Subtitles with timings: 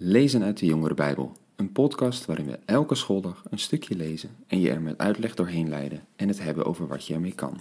[0.00, 4.60] Lezen uit de Jongere Bijbel, een podcast waarin we elke schooldag een stukje lezen en
[4.60, 7.58] je er met uitleg doorheen leiden en het hebben over wat je ermee kan.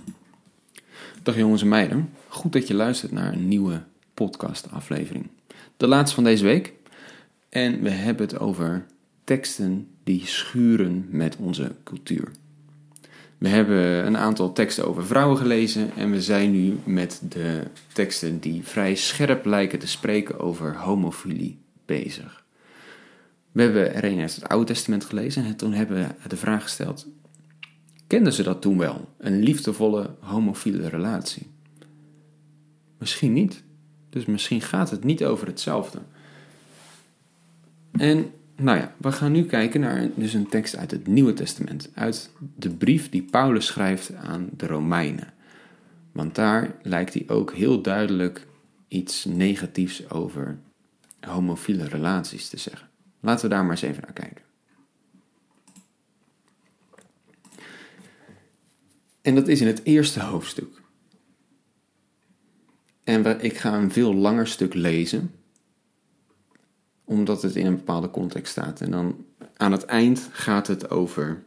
[1.24, 5.28] Dag jongens en meiden, goed dat je luistert naar een nieuwe podcastaflevering.
[5.78, 6.74] De laatste van deze week
[7.50, 8.86] en we hebben het over
[9.24, 12.32] teksten die schuren met onze cultuur.
[13.38, 17.64] We hebben een aantal teksten over vrouwen gelezen en we zijn nu met de
[17.94, 22.46] teksten die vrij scherp lijken te spreken over homofilie bezig.
[23.52, 27.08] We hebben er uit het Oude Testament gelezen en toen hebben we de vraag gesteld:
[28.08, 31.48] kenden ze dat toen wel, een liefdevolle homofiele relatie?
[32.98, 33.64] Misschien niet.
[34.10, 36.00] Dus misschien gaat het niet over hetzelfde.
[37.92, 41.90] En nou ja, we gaan nu kijken naar dus een tekst uit het Nieuwe Testament,
[41.94, 45.34] uit de brief die Paulus schrijft aan de Romeinen.
[46.12, 48.48] Want daar lijkt hij ook heel duidelijk
[48.88, 50.58] iets negatiefs over
[51.20, 52.90] homofiele relaties te zeggen.
[53.20, 54.46] Laten we daar maar eens even naar kijken.
[59.22, 60.82] En dat is in het eerste hoofdstuk.
[63.04, 65.32] En ik ga een veel langer stuk lezen,
[67.04, 68.82] omdat het in een bepaalde context staat.
[68.82, 69.26] En dan
[69.58, 71.44] aan het eind gaat het over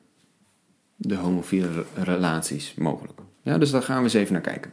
[0.96, 3.20] de homofiele relaties mogelijk.
[3.42, 4.72] Ja, dus daar gaan we eens even naar kijken.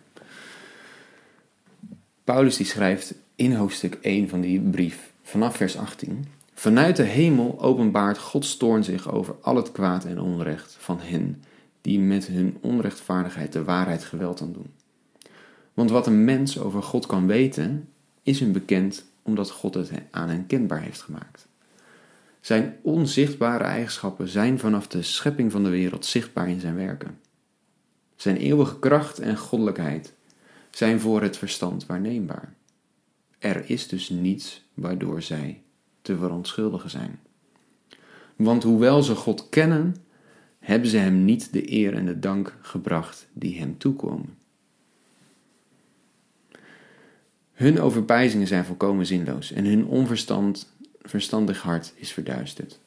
[2.24, 6.26] Paulus die schrijft in hoofdstuk 1 van die brief, vanaf vers 18.
[6.54, 11.44] Vanuit de hemel openbaart Gods toorn zich over al het kwaad en onrecht van hen
[11.82, 14.74] die met hun onrechtvaardigheid de waarheid geweld aan doen.
[15.74, 17.90] Want wat een mens over God kan weten,
[18.24, 21.48] is hun bekend omdat God het aan hen kenbaar heeft gemaakt.
[22.42, 27.20] Zijn onzichtbare eigenschappen zijn vanaf de schepping van de wereld zichtbaar in zijn werken.
[28.16, 30.14] Zijn eeuwige kracht en goddelijkheid
[30.70, 32.56] zijn voor het verstand waarneembaar.
[33.40, 35.62] Er is dus niets waardoor zij
[36.02, 37.20] te verontschuldigen zijn.
[38.36, 39.96] Want hoewel ze God kennen,
[40.60, 44.38] hebben ze hem niet de eer en de dank gebracht die hem toekomen.
[47.54, 50.74] Hun overpijzingen zijn volkomen zinloos en hun onverstand,
[51.62, 52.80] hart is verduisterd.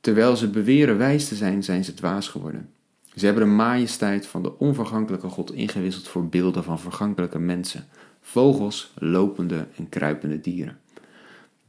[0.00, 2.68] Terwijl ze beweren wijs te zijn, zijn ze dwaas geworden.
[3.14, 7.86] Ze hebben de majesteit van de onvergankelijke God ingewisseld voor beelden van vergankelijke mensen,
[8.26, 10.78] vogels, lopende en kruipende dieren.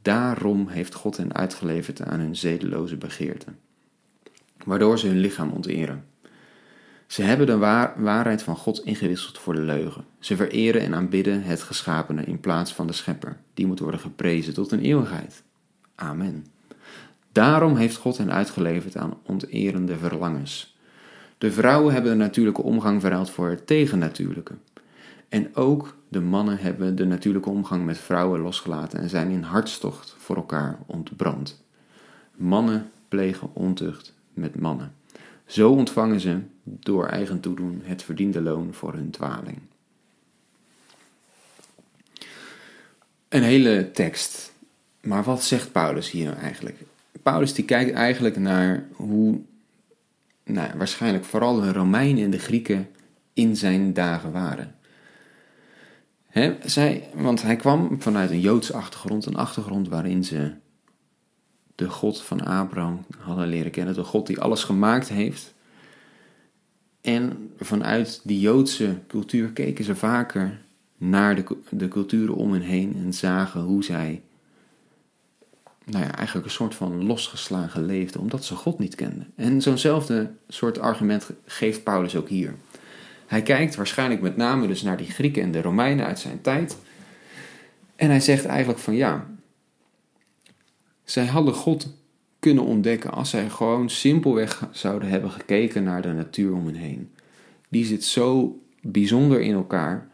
[0.02, 3.58] Daarom heeft God hen uitgeleverd aan hun zedeloze begeerten,
[4.64, 6.04] waardoor ze hun lichaam onteren.
[7.06, 7.56] Ze hebben de
[7.96, 10.04] waarheid van God ingewisseld voor de leugen.
[10.18, 14.54] Ze vereren en aanbidden het geschapene in plaats van de schepper, die moet worden geprezen
[14.54, 15.42] tot een eeuwigheid.
[15.94, 16.46] Amen.
[17.32, 20.76] Daarom heeft God hen uitgeleverd aan onterende verlangens.
[21.38, 24.54] De vrouwen hebben de natuurlijke omgang verruild voor het tegennatuurlijke.
[25.28, 30.14] En ook de mannen hebben de natuurlijke omgang met vrouwen losgelaten en zijn in hartstocht
[30.18, 31.64] voor elkaar ontbrand.
[32.34, 34.94] Mannen plegen ontucht met mannen.
[35.46, 39.58] Zo ontvangen ze door eigen toedoen het verdiende loon voor hun dwaling.
[43.28, 44.52] Een hele tekst.
[45.00, 46.76] Maar wat zegt Paulus hier eigenlijk?
[47.22, 49.40] Paulus die kijkt eigenlijk naar hoe,
[50.44, 52.88] nou, waarschijnlijk vooral de Romeinen en de Grieken
[53.32, 54.74] in zijn dagen waren
[56.64, 60.52] zij, want hij kwam vanuit een Joodse achtergrond, een achtergrond waarin ze
[61.74, 65.54] de God van Abraham hadden leren kennen, de God die alles gemaakt heeft.
[67.00, 70.60] En vanuit die Joodse cultuur keken ze vaker
[70.96, 74.22] naar de, de culturen om hen heen en zagen hoe zij
[75.84, 79.32] nou ja, eigenlijk een soort van losgeslagen leefden, omdat ze God niet kenden.
[79.34, 82.54] En zo'nzelfde soort argument geeft Paulus ook hier.
[83.26, 86.76] Hij kijkt waarschijnlijk met name dus naar die Grieken en de Romeinen uit zijn tijd.
[87.96, 89.26] En hij zegt eigenlijk van ja,
[91.04, 91.94] zij hadden God
[92.38, 97.10] kunnen ontdekken als zij gewoon simpelweg zouden hebben gekeken naar de natuur om hen heen.
[97.68, 100.08] Die zit zo bijzonder in elkaar.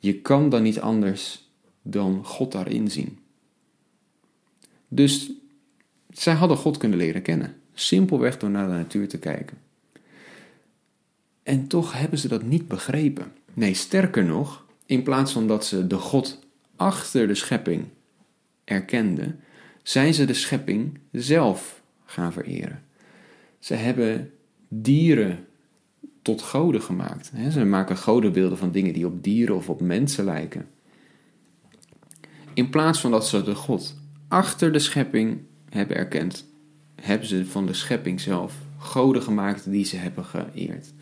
[0.00, 1.48] Je kan dan niet anders
[1.82, 3.18] dan God daarin zien.
[4.88, 5.30] Dus
[6.10, 7.56] zij hadden God kunnen leren kennen.
[7.74, 9.58] Simpelweg door naar de natuur te kijken.
[11.44, 13.32] En toch hebben ze dat niet begrepen.
[13.52, 16.38] Nee, sterker nog, in plaats van dat ze de God
[16.76, 17.84] achter de schepping
[18.64, 19.40] erkenden,
[19.82, 22.82] zijn ze de schepping zelf gaan vereren.
[23.58, 24.30] Ze hebben
[24.68, 25.46] dieren
[26.22, 27.32] tot goden gemaakt.
[27.52, 30.66] Ze maken godenbeelden van dingen die op dieren of op mensen lijken.
[32.54, 33.96] In plaats van dat ze de God
[34.28, 35.38] achter de schepping
[35.68, 36.46] hebben erkend,
[36.94, 40.92] hebben ze van de schepping zelf goden gemaakt die ze hebben geëerd.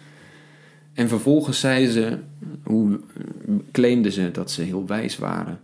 [0.94, 2.18] En vervolgens zeiden ze,
[2.62, 3.00] hoe
[3.72, 5.60] claimden ze dat ze heel wijs waren.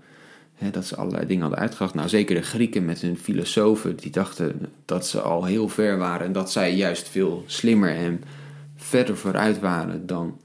[0.70, 1.94] dat ze allerlei dingen hadden uitgedacht.
[1.94, 6.26] Nou, zeker de Grieken met hun filosofen, die dachten dat ze al heel ver waren
[6.26, 8.22] en dat zij juist veel slimmer en
[8.76, 10.40] verder vooruit waren dan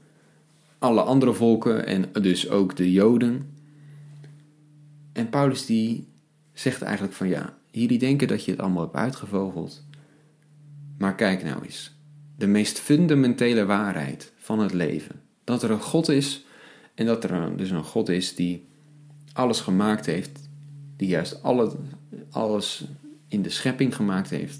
[0.78, 3.50] alle andere volken en dus ook de Joden.
[5.12, 6.08] En Paulus die
[6.52, 9.84] zegt eigenlijk van ja, jullie denken dat je het allemaal hebt uitgevogeld.
[10.98, 11.96] Maar kijk nou eens,
[12.36, 15.20] de meest fundamentele waarheid van het leven.
[15.44, 16.44] Dat er een God is
[16.94, 18.66] en dat er dus een God is die
[19.32, 20.48] alles gemaakt heeft,
[20.96, 21.76] die juist alle,
[22.30, 22.84] alles
[23.28, 24.58] in de schepping gemaakt heeft.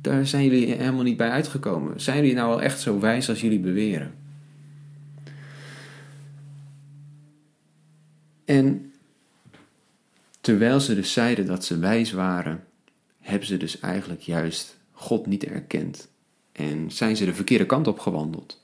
[0.00, 2.00] Daar zijn jullie helemaal niet bij uitgekomen.
[2.00, 4.14] Zijn jullie nou wel echt zo wijs als jullie beweren?
[8.44, 8.92] En
[10.40, 12.64] terwijl ze dus zeiden dat ze wijs waren,
[13.20, 16.08] hebben ze dus eigenlijk juist God niet erkend.
[16.52, 18.60] En zijn ze de verkeerde kant op gewandeld.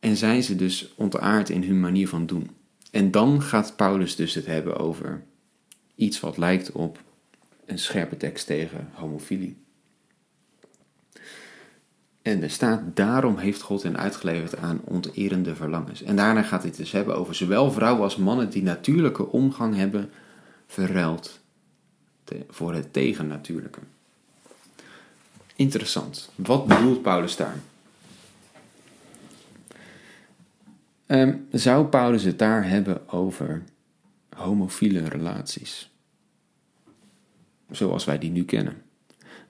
[0.00, 2.50] En zijn ze dus ontaard in hun manier van doen.
[2.90, 5.22] En dan gaat Paulus dus het hebben over
[5.94, 6.98] iets wat lijkt op
[7.66, 9.56] een scherpe tekst tegen homofilie.
[12.22, 16.02] En er staat, daarom heeft God hen uitgeleverd aan onterende verlangens.
[16.02, 19.74] En daarna gaat hij het dus hebben over zowel vrouwen als mannen die natuurlijke omgang
[19.74, 20.10] hebben
[20.66, 21.40] verruild
[22.48, 23.80] voor het tegennatuurlijke.
[25.56, 26.30] Interessant.
[26.34, 27.56] Wat bedoelt Paulus daar?
[31.08, 33.62] Ehm, zou Paulus het daar hebben over
[34.36, 35.90] homofiele relaties?
[37.70, 38.82] Zoals wij die nu kennen.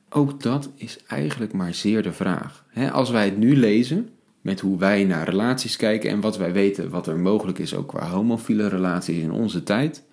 [0.09, 2.67] Ook dat is eigenlijk maar zeer de vraag.
[2.93, 4.09] als wij het nu lezen,
[4.41, 7.89] met hoe wij naar relaties kijken en wat wij weten wat er mogelijk is ook
[7.89, 10.05] qua homofiele relaties in onze tijd,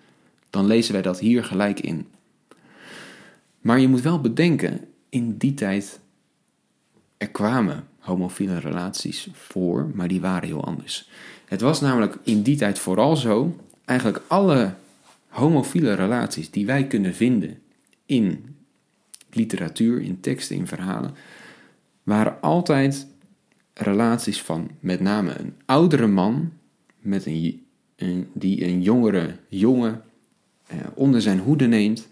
[0.50, 2.06] dan lezen wij dat hier gelijk in.
[3.60, 6.00] Maar je moet wel bedenken, in die tijd
[7.16, 11.08] er kwamen homofiele relaties voor, maar die waren heel anders.
[11.44, 14.74] Het was namelijk in die tijd vooral zo, eigenlijk alle
[15.28, 17.58] homofiele relaties die wij kunnen vinden
[18.06, 18.56] in
[19.30, 21.14] literatuur, in teksten, in verhalen,
[22.02, 23.06] waren altijd
[23.74, 26.52] relaties van met name een oudere man
[26.98, 27.66] met een,
[27.96, 30.02] een die een jongere jongen
[30.66, 32.08] eh, onder zijn hoede neemt,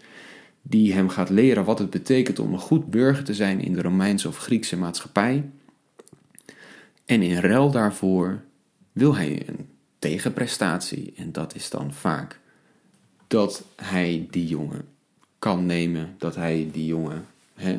[0.67, 3.81] die hem gaat leren wat het betekent om een goed burger te zijn in de
[3.81, 5.49] Romeinse of Griekse maatschappij.
[7.05, 8.41] En in ruil daarvoor
[8.91, 9.67] wil hij een
[9.99, 11.13] tegenprestatie.
[11.15, 12.39] En dat is dan vaak
[13.27, 14.87] dat hij die jongen
[15.39, 17.25] kan nemen, dat hij die jongen
[17.55, 17.73] eh,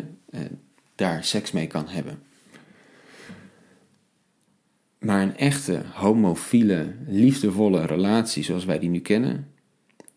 [0.94, 2.18] daar seks mee kan hebben.
[4.98, 9.50] Maar een echte homofiele, liefdevolle relatie zoals wij die nu kennen,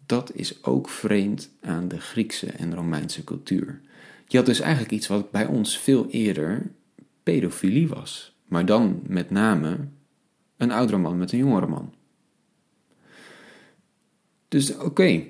[0.10, 3.82] dat is ook vreemd aan de Griekse en Romeinse cultuur.
[4.28, 6.72] Je had dus eigenlijk iets wat bij ons veel eerder
[7.24, 9.78] pedofilie was, maar dan met name
[10.58, 11.94] een oudere man met een jongere man.
[14.48, 15.24] Dus oké,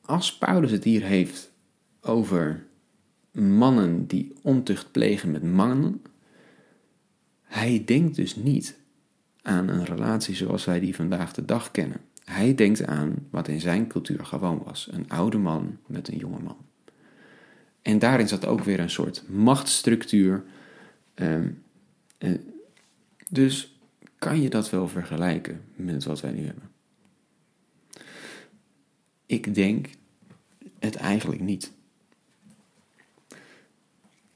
[0.00, 1.50] als Paulus het hier heeft
[2.00, 2.66] over
[3.30, 6.02] mannen die ontucht plegen met mannen,
[7.42, 8.78] hij denkt dus niet
[9.42, 12.00] aan een relatie zoals wij die vandaag de dag kennen.
[12.24, 16.40] Hij denkt aan wat in zijn cultuur gewoon was: een oude man met een jonge
[16.40, 16.56] man.
[17.82, 20.44] En daarin zat ook weer een soort machtsstructuur.
[21.14, 21.48] Ehm,
[22.18, 22.38] eh,
[23.28, 23.78] dus
[24.18, 26.70] kan je dat wel vergelijken met wat wij nu hebben?
[29.26, 29.88] Ik denk
[30.78, 31.72] het eigenlijk niet.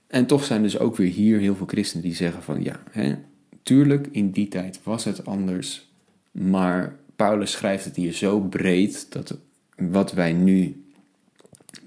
[0.06, 3.16] En toch zijn dus ook weer hier heel veel christenen die zeggen van ja, hè,
[3.62, 5.90] tuurlijk in die tijd was het anders,
[6.30, 9.37] maar Paulus schrijft het hier zo breed dat
[9.76, 10.84] wat wij nu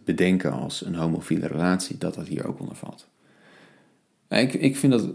[0.03, 3.07] bedenken als een homofiele relatie, dat dat hier ook onder valt.
[4.29, 5.07] Ik, ik vind dat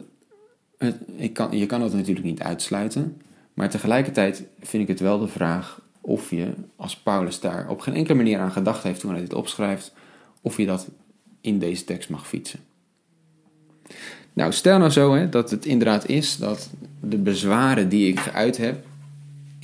[1.17, 3.23] ik kan, je kan dat natuurlijk niet uitsluiten.
[3.55, 7.95] Maar tegelijkertijd vind ik het wel de vraag of je, als Paulus daar op geen
[7.95, 9.93] enkele manier aan gedacht heeft toen hij dit opschrijft,
[10.41, 10.89] of je dat
[11.41, 12.61] in deze tekst mag fietsen.
[14.33, 16.71] Nou, stel nou zo hè, dat het inderdaad is dat
[17.01, 18.85] de bezwaren die ik geuit heb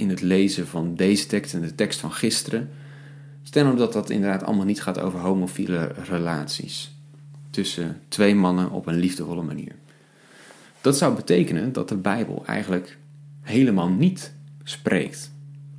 [0.03, 2.71] in het lezen van deze tekst en de tekst van gisteren,
[3.43, 6.95] stel nou dat dat inderdaad allemaal niet gaat over homofiele relaties
[7.51, 9.75] tussen twee mannen op een liefdevolle manier.
[10.81, 12.99] Dat zou betekenen dat de Bijbel eigenlijk
[13.41, 15.33] helemaal niet spreekt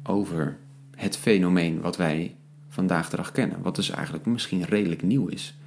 [0.03, 0.57] over
[0.95, 2.35] het fenomeen wat wij
[2.69, 3.61] vandaag de dag kennen.
[3.61, 5.57] Wat dus eigenlijk misschien redelijk nieuw is.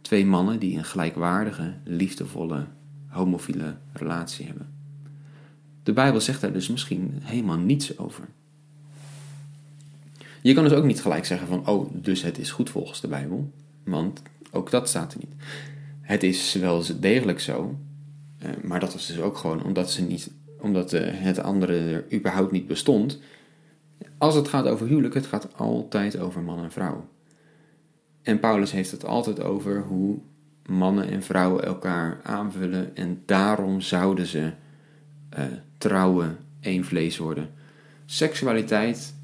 [0.00, 2.66] Twee mannen die een gelijkwaardige, liefdevolle,
[3.06, 4.81] homofiele relatie hebben.
[5.82, 8.28] De Bijbel zegt daar dus misschien helemaal niets over.
[10.42, 13.08] Je kan dus ook niet gelijk zeggen van, oh, dus het is goed volgens de
[13.08, 13.50] Bijbel.
[13.84, 15.34] Want ook dat staat er niet.
[16.00, 17.78] Het is wel degelijk zo
[18.42, 22.04] eh, maar dat was dus ook gewoon omdat, ze niet, omdat uh, het andere er
[22.12, 23.20] überhaupt niet bestond.
[24.18, 27.08] Als het gaat over huwelijk, het gaat altijd over man en vrouw.
[28.22, 30.18] En Paulus heeft het altijd over hoe
[30.66, 34.52] mannen en vrouwen elkaar aanvullen en daarom zouden ze
[35.38, 35.44] uh,
[35.82, 37.50] trouwen, één vlees worden.
[38.04, 39.14] Seksualiteit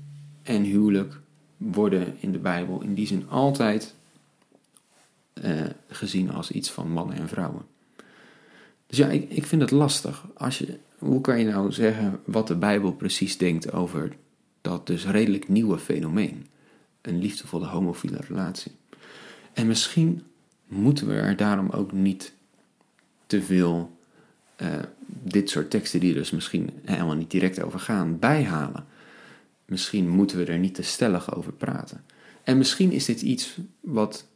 [0.42, 1.20] en huwelijk
[1.56, 3.94] worden in de Bijbel in die zin altijd
[5.44, 7.62] uh, gezien als iets van mannen en vrouwen.
[8.86, 10.26] Dus ja, ik, ik vind het lastig.
[10.34, 14.16] Als je, hoe kan je nou zeggen wat de Bijbel precies denkt over
[14.60, 16.46] dat dus redelijk nieuwe fenomeen?
[17.00, 18.72] Een liefdevolle homofiele relatie.
[19.52, 20.22] En misschien
[20.66, 22.32] moeten we er daarom ook niet
[23.26, 23.97] te veel
[24.62, 28.86] uh, dit soort teksten, die dus misschien helemaal niet direct over gaan, bijhalen.
[29.64, 32.04] Misschien moeten we er niet te stellig over praten.
[32.42, 34.26] En misschien is dit iets wat,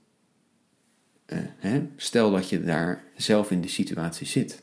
[1.27, 4.63] uh, hè, stel dat je daar zelf in de situatie zit,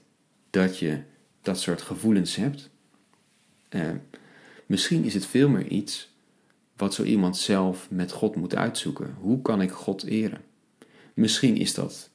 [0.50, 1.02] dat je
[1.42, 2.70] dat soort gevoelens hebt.
[3.70, 3.90] Uh,
[4.66, 6.10] misschien is het veel meer iets
[6.76, 9.16] wat zo iemand zelf met God moet uitzoeken.
[9.20, 10.42] Hoe kan ik God eren?
[11.14, 12.10] Misschien is dat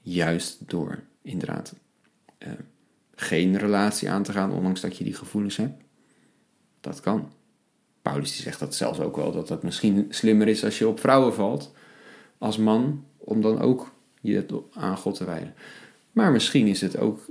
[0.00, 1.74] juist door inderdaad
[2.38, 2.52] uh,
[3.20, 5.82] geen relatie aan te gaan, ondanks dat je die gevoelens hebt.
[6.80, 7.32] Dat kan.
[8.02, 11.00] Paulus die zegt dat zelfs ook wel, dat het misschien slimmer is als je op
[11.00, 11.72] vrouwen valt
[12.38, 15.54] als man, om dan ook je aan God te wijden.
[16.12, 17.26] Maar misschien is het ook,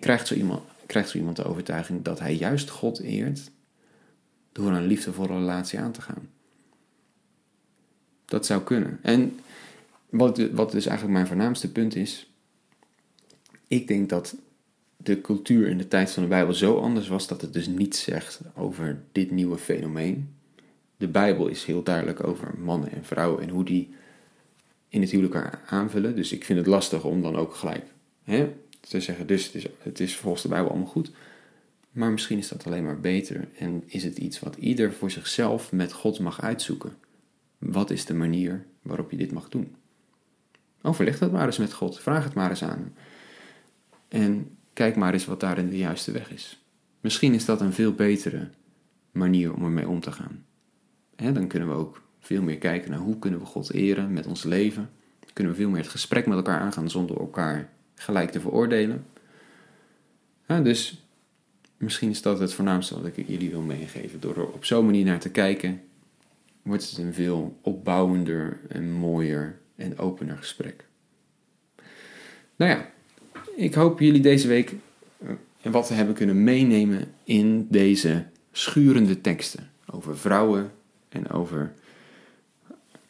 [0.00, 3.50] krijgt, zo iemand, krijgt zo iemand de overtuiging dat hij juist God eert
[4.52, 6.30] door een liefdevolle relatie aan te gaan.
[8.24, 8.98] Dat zou kunnen.
[9.02, 9.38] En
[10.10, 12.30] wat, wat dus eigenlijk mijn voornaamste punt is,
[13.66, 14.36] ik denk dat
[15.08, 18.02] de cultuur in de tijd van de Bijbel zo anders was dat het dus niets
[18.02, 20.34] zegt over dit nieuwe fenomeen.
[20.96, 23.94] De Bijbel is heel duidelijk over mannen en vrouwen en hoe die
[24.88, 26.16] in het huwelijk aanvullen.
[26.16, 27.84] Dus ik vind het lastig om dan ook gelijk
[28.22, 31.10] hè, te zeggen, dus het is, het is volgens de Bijbel allemaal goed.
[31.90, 35.72] Maar misschien is dat alleen maar beter en is het iets wat ieder voor zichzelf
[35.72, 36.96] met God mag uitzoeken.
[37.58, 39.74] Wat is de manier waarop je dit mag doen?
[40.82, 42.00] Overleg dat maar eens met God.
[42.00, 42.92] Vraag het maar eens aan hem.
[44.08, 46.62] En kijk maar eens wat daarin de juiste weg is.
[47.00, 48.48] Misschien is dat een veel betere
[49.12, 50.44] manier om ermee om te gaan.
[51.16, 54.26] En dan kunnen we ook veel meer kijken naar hoe kunnen we God eren met
[54.26, 54.90] ons leven.
[55.32, 59.04] Kunnen we veel meer het gesprek met elkaar aangaan zonder elkaar gelijk te veroordelen.
[60.46, 61.06] Dus
[61.76, 64.20] misschien is dat het voornaamste wat ik jullie wil meegeven.
[64.20, 65.80] Door er op zo'n manier naar te kijken,
[66.62, 70.84] wordt het een veel opbouwender en mooier en opener gesprek.
[72.56, 72.90] Nou ja,
[73.58, 74.74] ik hoop jullie deze week
[75.22, 75.30] uh,
[75.72, 80.72] wat hebben kunnen meenemen in deze schurende teksten over vrouwen
[81.08, 81.72] en over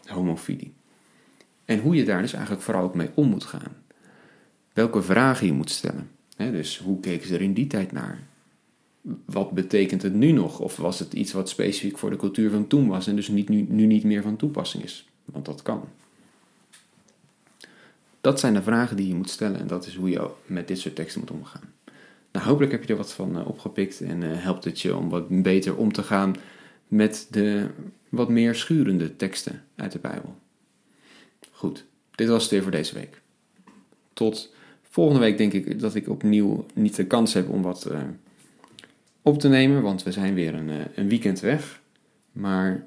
[0.04, 0.72] homofilie.
[1.64, 3.76] En hoe je daar dus eigenlijk vooral ook mee om moet gaan.
[4.72, 6.10] Welke vragen je moet stellen.
[6.36, 8.22] dus hoe keken ze er in die tijd naar?
[9.24, 10.60] Wat betekent het nu nog?
[10.60, 13.48] Of was het iets wat specifiek voor de cultuur van toen was en dus niet,
[13.48, 15.08] nu, nu niet meer van toepassing is?
[15.24, 15.88] Want dat kan.
[18.28, 20.78] Dat zijn de vragen die je moet stellen en dat is hoe je met dit
[20.78, 21.72] soort teksten moet omgaan.
[22.32, 25.08] Nou, hopelijk heb je er wat van eh, opgepikt en uh, helpt het je om
[25.08, 26.36] wat beter om te gaan
[26.88, 27.66] met de
[28.08, 30.36] wat meer schurende teksten uit de Bijbel.
[31.50, 33.20] Goed, dit was het weer voor deze week.
[34.12, 38.00] Tot volgende week denk ik dat ik opnieuw niet de kans heb om wat uh,
[39.22, 40.54] op te nemen, want we zijn weer
[40.94, 41.80] een weekend weg.
[42.32, 42.86] Maar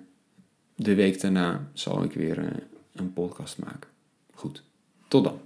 [0.76, 2.64] de week daarna zal ik weer
[2.96, 3.90] een podcast maken.
[4.34, 4.64] Goed.
[5.12, 5.40] Tot dan.